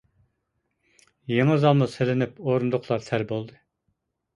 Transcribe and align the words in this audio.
يېڭى 1.33 1.59
زالمۇ 1.67 1.91
سېلىنىپ، 1.99 2.45
ئورۇندۇقلار 2.49 3.09
تەل 3.13 3.33
بولدى. 3.35 3.65